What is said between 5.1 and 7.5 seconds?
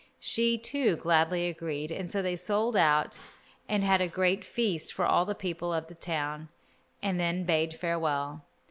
the people of the town, and then